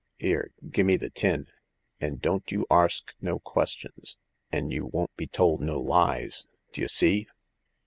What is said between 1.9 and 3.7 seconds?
an' don't you arsk no ques